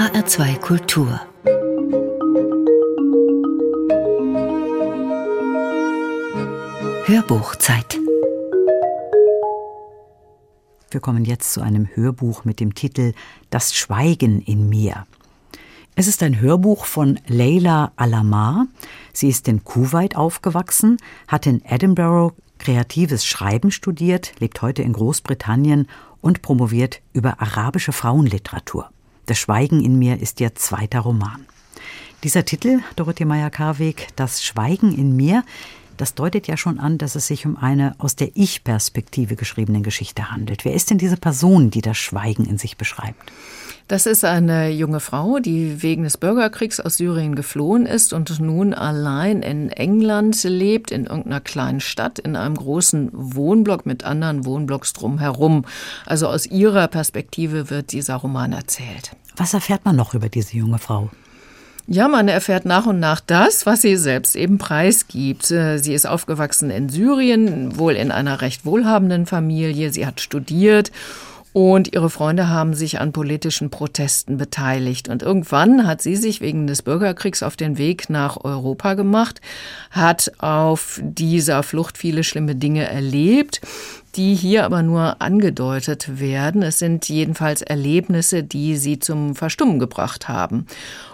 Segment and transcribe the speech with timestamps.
[0.00, 1.20] HR2 Kultur
[7.04, 8.00] Hörbuchzeit
[10.90, 13.12] Wir kommen jetzt zu einem Hörbuch mit dem Titel
[13.50, 15.06] Das Schweigen in mir.
[15.96, 18.68] Es ist ein Hörbuch von Leila Alamar.
[19.12, 20.96] Sie ist in Kuwait aufgewachsen,
[21.28, 25.88] hat in Edinburgh kreatives Schreiben studiert, lebt heute in Großbritannien
[26.22, 28.90] und promoviert über arabische Frauenliteratur.
[29.26, 31.46] Das Schweigen in mir ist ihr zweiter Roman.
[32.22, 35.44] Dieser Titel, Dorothee Meyer-Karweg, Das Schweigen in mir,
[36.00, 40.30] das deutet ja schon an, dass es sich um eine aus der Ich-Perspektive geschriebene Geschichte
[40.30, 40.64] handelt.
[40.64, 43.20] Wer ist denn diese Person, die das Schweigen in sich beschreibt?
[43.86, 48.72] Das ist eine junge Frau, die wegen des Bürgerkriegs aus Syrien geflohen ist und nun
[48.72, 54.92] allein in England lebt, in irgendeiner kleinen Stadt, in einem großen Wohnblock mit anderen Wohnblocks
[54.92, 55.64] drumherum.
[56.06, 59.16] Also aus ihrer Perspektive wird dieser Roman erzählt.
[59.36, 61.10] Was erfährt man noch über diese junge Frau?
[61.92, 65.50] Ja, man erfährt nach und nach das, was sie selbst eben preisgibt.
[65.50, 69.92] Äh, sie ist aufgewachsen in Syrien, wohl in einer recht wohlhabenden Familie.
[69.92, 70.92] Sie hat studiert
[71.52, 75.08] und ihre Freunde haben sich an politischen Protesten beteiligt.
[75.08, 79.40] Und irgendwann hat sie sich wegen des Bürgerkriegs auf den Weg nach Europa gemacht,
[79.90, 83.60] hat auf dieser Flucht viele schlimme Dinge erlebt
[84.16, 86.62] die hier aber nur angedeutet werden.
[86.62, 90.66] Es sind jedenfalls Erlebnisse, die sie zum Verstummen gebracht haben.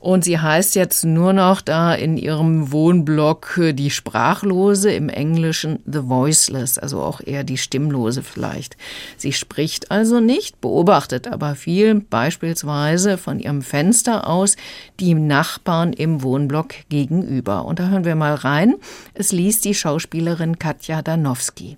[0.00, 5.80] Und sie heißt jetzt nur noch da in ihrem Wohnblock äh, die Sprachlose, im Englischen
[5.84, 8.78] The Voiceless, also auch eher die Stimmlose vielleicht.
[9.18, 14.56] Sie spricht also nicht, beobachtet aber viel, beispielsweise von ihrem Fenster aus
[15.00, 17.66] die Nachbarn im Wohnblock gegenüber.
[17.66, 18.76] Und da hören wir mal rein.
[19.12, 21.76] Es liest die Schauspielerin Katja Danowski.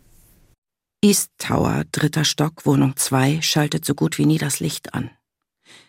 [1.05, 5.11] East Tower, dritter Stock, Wohnung 2, schaltet so gut wie nie das Licht an.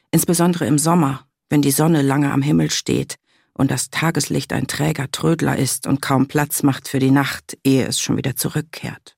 [0.09, 3.15] Insbesondere im Sommer, wenn die Sonne lange am Himmel steht
[3.53, 7.85] und das Tageslicht ein träger Trödler ist und kaum Platz macht für die Nacht, ehe
[7.85, 9.17] es schon wieder zurückkehrt.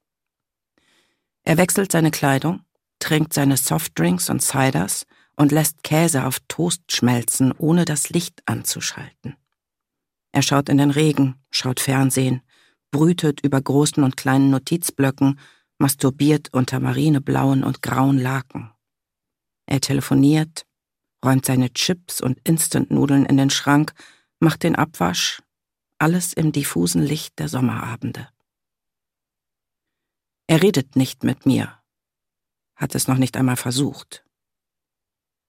[1.43, 2.61] Er wechselt seine Kleidung,
[2.99, 5.05] trinkt seine Softdrinks und Ciders
[5.35, 9.35] und lässt Käse auf Toast schmelzen, ohne das Licht anzuschalten.
[10.31, 12.41] Er schaut in den Regen, schaut Fernsehen,
[12.91, 15.39] brütet über großen und kleinen Notizblöcken,
[15.77, 18.71] masturbiert unter marineblauen und grauen Laken.
[19.65, 20.65] Er telefoniert,
[21.25, 23.93] räumt seine Chips und Instant-Nudeln in den Schrank,
[24.39, 25.41] macht den Abwasch,
[25.97, 28.29] alles im diffusen Licht der Sommerabende.
[30.47, 31.79] Er redet nicht mit mir,
[32.75, 34.23] hat es noch nicht einmal versucht.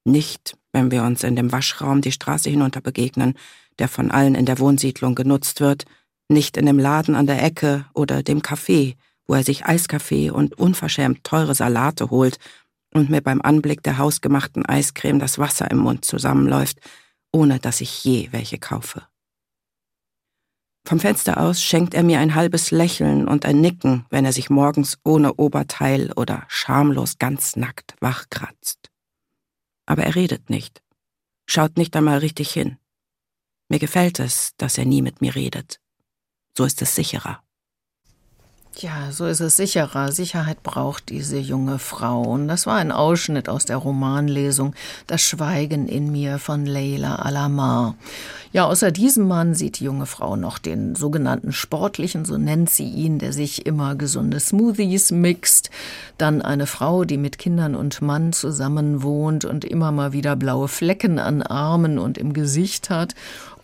[0.04, 3.34] Nicht, wenn wir uns in dem Waschraum die Straße hinunter begegnen,
[3.78, 5.84] der von allen in der Wohnsiedlung genutzt wird,
[6.28, 10.58] nicht in dem Laden an der Ecke oder dem Café, wo er sich Eiskaffee und
[10.58, 12.38] unverschämt teure Salate holt
[12.94, 16.80] und mir beim Anblick der hausgemachten Eiscreme das Wasser im Mund zusammenläuft,
[17.32, 19.06] ohne dass ich je welche kaufe.
[20.86, 24.50] Vom Fenster aus schenkt er mir ein halbes Lächeln und ein Nicken, wenn er sich
[24.50, 28.90] morgens ohne Oberteil oder schamlos ganz nackt wachkratzt.
[29.84, 30.82] Aber er redet nicht,
[31.46, 32.78] schaut nicht einmal richtig hin.
[33.68, 35.80] Mir gefällt es, dass er nie mit mir redet.
[36.56, 37.42] So ist es sicherer.
[38.78, 40.12] Ja, so ist es sicherer.
[40.12, 42.20] Sicherheit braucht diese junge Frau.
[42.20, 44.74] Und das war ein Ausschnitt aus der Romanlesung
[45.06, 47.94] Das Schweigen in mir von Leila Alamar.
[48.52, 52.88] Ja, außer diesem Mann sieht die junge Frau noch den sogenannten Sportlichen, so nennt sie
[52.88, 55.70] ihn, der sich immer gesunde Smoothies mixt.
[56.18, 60.68] Dann eine Frau, die mit Kindern und Mann zusammen wohnt und immer mal wieder blaue
[60.68, 63.14] Flecken an Armen und im Gesicht hat.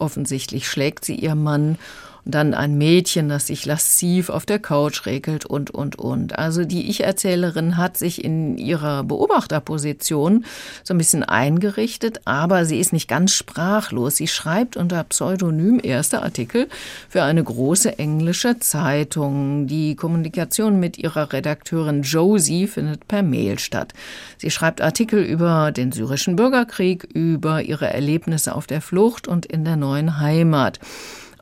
[0.02, 1.78] Offensichtlich schlägt sie ihr Mann
[2.24, 6.38] dann ein Mädchen, das sich lasziv auf der Couch regelt und, und, und.
[6.38, 10.44] Also die Ich-Erzählerin hat sich in ihrer Beobachterposition
[10.84, 14.16] so ein bisschen eingerichtet, aber sie ist nicht ganz sprachlos.
[14.16, 16.68] Sie schreibt unter Pseudonym erste Artikel
[17.08, 19.66] für eine große englische Zeitung.
[19.66, 23.94] Die Kommunikation mit ihrer Redakteurin Josie findet per Mail statt.
[24.38, 29.64] Sie schreibt Artikel über den syrischen Bürgerkrieg, über ihre Erlebnisse auf der Flucht und in
[29.64, 30.80] der neuen Heimat.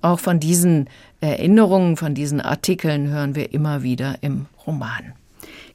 [0.02, 0.88] Auch von diesen
[1.20, 5.12] Erinnerungen, von diesen Artikeln hören wir immer wieder im Roman.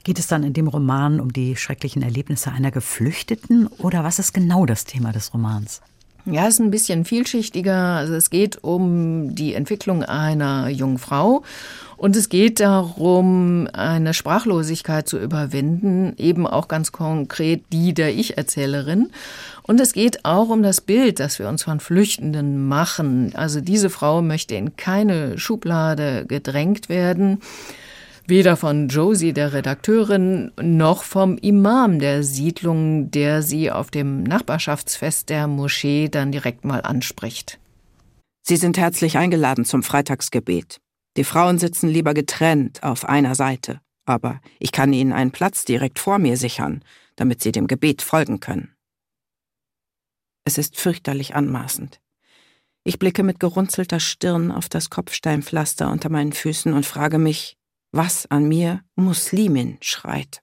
[0.03, 4.33] Geht es dann in dem Roman um die schrecklichen Erlebnisse einer Geflüchteten oder was ist
[4.33, 5.81] genau das Thema des Romans?
[6.25, 7.75] Ja, es ist ein bisschen vielschichtiger.
[7.75, 11.43] Also es geht um die Entwicklung einer jungen Frau
[11.97, 19.11] und es geht darum, eine Sprachlosigkeit zu überwinden, eben auch ganz konkret die der Ich-Erzählerin.
[19.61, 23.31] Und es geht auch um das Bild, das wir uns von Flüchtenden machen.
[23.35, 27.39] Also diese Frau möchte in keine Schublade gedrängt werden
[28.27, 35.29] Weder von Josie, der Redakteurin, noch vom Imam der Siedlung, der sie auf dem Nachbarschaftsfest
[35.29, 37.59] der Moschee dann direkt mal anspricht.
[38.41, 40.79] Sie sind herzlich eingeladen zum Freitagsgebet.
[41.17, 45.99] Die Frauen sitzen lieber getrennt auf einer Seite, aber ich kann ihnen einen Platz direkt
[45.99, 46.83] vor mir sichern,
[47.15, 48.73] damit sie dem Gebet folgen können.
[50.45, 51.99] Es ist fürchterlich anmaßend.
[52.83, 57.57] Ich blicke mit gerunzelter Stirn auf das Kopfsteinpflaster unter meinen Füßen und frage mich,
[57.95, 60.41] was an mir Muslimin schreit.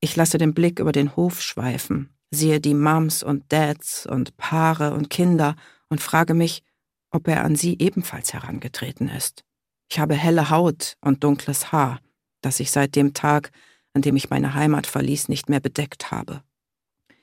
[0.00, 4.94] Ich lasse den Blick über den Hof schweifen, sehe die Mums und Dads und Paare
[4.94, 5.56] und Kinder
[5.90, 6.62] und frage mich,
[7.10, 9.44] ob er an sie ebenfalls herangetreten ist.
[9.90, 12.00] Ich habe helle Haut und dunkles Haar,
[12.40, 13.50] das ich seit dem Tag,
[13.92, 16.42] an dem ich meine Heimat verließ, nicht mehr bedeckt habe.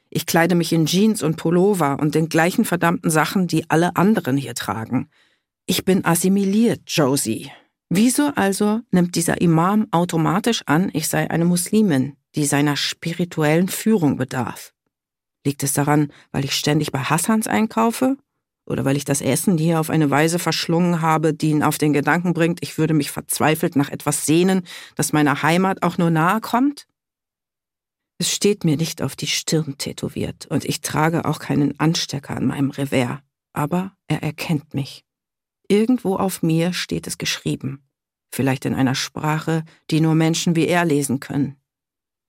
[0.10, 4.38] Ich kleide mich in Jeans und Pullover und den gleichen verdammten Sachen, die alle anderen
[4.38, 5.10] hier tragen.
[5.66, 7.52] Ich bin assimiliert, Josie.
[7.90, 14.18] Wieso also nimmt dieser Imam automatisch an, ich sei eine Muslimin, die seiner spirituellen Führung
[14.18, 14.74] bedarf?
[15.46, 18.18] Liegt es daran, weil ich ständig bei Hassans einkaufe?
[18.66, 21.94] Oder weil ich das Essen hier auf eine Weise verschlungen habe, die ihn auf den
[21.94, 26.42] Gedanken bringt, ich würde mich verzweifelt nach etwas sehnen, das meiner Heimat auch nur nahe
[26.42, 26.86] kommt?
[28.20, 32.48] Es steht mir nicht auf die Stirn tätowiert und ich trage auch keinen Anstecker an
[32.48, 33.20] meinem Revers,
[33.54, 35.07] aber er erkennt mich.
[35.70, 37.84] Irgendwo auf mir steht es geschrieben,
[38.32, 41.58] vielleicht in einer Sprache, die nur Menschen wie er lesen können.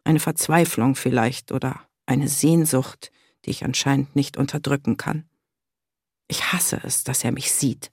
[0.05, 3.13] Eine Verzweiflung vielleicht oder eine Sehnsucht,
[3.45, 5.29] die ich anscheinend nicht unterdrücken kann.
[6.27, 7.93] Ich hasse es, dass er mich sieht,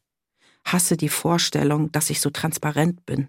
[0.65, 3.27] hasse die Vorstellung, dass ich so transparent bin.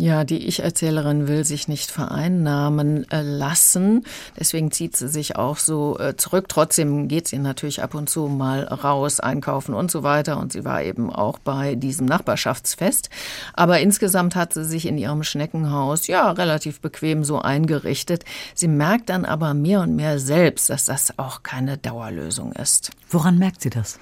[0.00, 4.04] Ja, die Ich-Erzählerin will sich nicht vereinnahmen äh, lassen.
[4.38, 6.48] Deswegen zieht sie sich auch so äh, zurück.
[6.48, 10.38] Trotzdem geht sie natürlich ab und zu mal raus, einkaufen und so weiter.
[10.38, 13.10] Und sie war eben auch bei diesem Nachbarschaftsfest.
[13.54, 18.24] Aber insgesamt hat sie sich in ihrem Schneckenhaus ja relativ bequem so eingerichtet.
[18.54, 22.92] Sie merkt dann aber mehr und mehr selbst, dass das auch keine Dauerlösung ist.
[23.10, 23.98] Woran merkt sie das?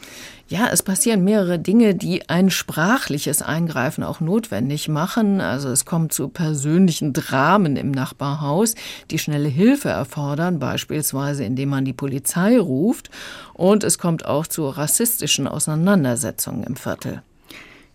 [0.48, 5.40] Ja, es passieren mehrere Dinge, die ein sprachliches Eingreifen auch notwendig machen.
[5.40, 8.74] Also es kommt zu persönlichen Dramen im Nachbarhaus,
[9.10, 13.10] die schnelle Hilfe erfordern, beispielsweise indem man die Polizei ruft.
[13.54, 17.22] Und es kommt auch zu rassistischen Auseinandersetzungen im Viertel.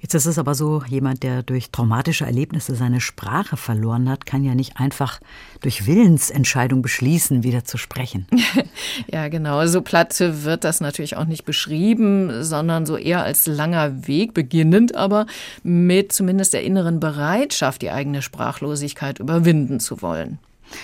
[0.01, 4.43] Jetzt ist es aber so, jemand, der durch traumatische Erlebnisse seine Sprache verloren hat, kann
[4.43, 5.19] ja nicht einfach
[5.61, 8.25] durch Willensentscheidung beschließen, wieder zu sprechen.
[9.11, 9.63] ja, genau.
[9.67, 14.95] So platt wird das natürlich auch nicht beschrieben, sondern so eher als langer Weg, beginnend
[14.95, 15.27] aber
[15.61, 20.39] mit zumindest der inneren Bereitschaft, die eigene Sprachlosigkeit überwinden zu wollen.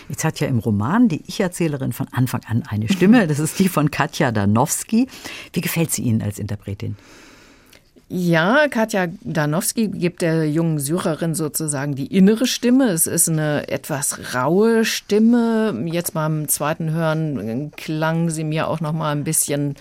[0.09, 3.27] Jetzt hat ja im Roman die Ich-Erzählerin von Anfang an eine Stimme.
[3.27, 5.07] Das ist die von Katja Danowski.
[5.53, 6.95] Wie gefällt sie Ihnen als Interpretin?
[8.09, 12.87] Ja, Katja Danowski gibt der jungen Syrerin sozusagen die innere Stimme.
[12.89, 15.77] Es ist eine etwas raue Stimme.
[15.91, 19.75] Jetzt beim zweiten Hören klang sie mir auch noch mal ein bisschen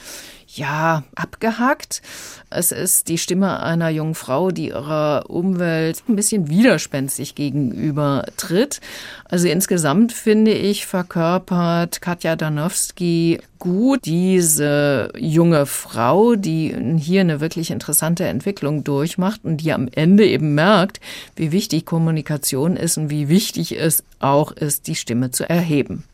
[0.54, 2.02] ja, abgehackt.
[2.50, 8.80] Es ist die Stimme einer jungen Frau, die ihrer Umwelt ein bisschen widerspenstig gegenüber tritt.
[9.24, 17.70] Also insgesamt finde ich, verkörpert Katja Danowski gut diese junge Frau, die hier eine wirklich
[17.70, 21.00] interessante Entwicklung durchmacht und die am Ende eben merkt,
[21.34, 26.04] wie wichtig Kommunikation ist und wie wichtig es auch ist, die Stimme zu erheben.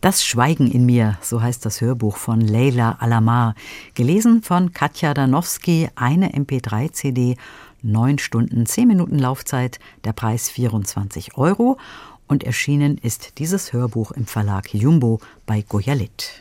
[0.00, 3.54] Das Schweigen in mir, so heißt das Hörbuch von Leila Alamar,
[3.92, 7.36] gelesen von Katja Danowski, eine MP3-CD,
[7.82, 11.76] neun Stunden, zehn Minuten Laufzeit, der Preis 24 Euro
[12.28, 16.40] und erschienen ist dieses Hörbuch im Verlag Jumbo bei Goyalit.